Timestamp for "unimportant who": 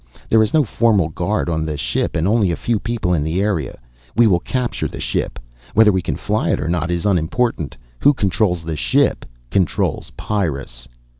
7.05-8.15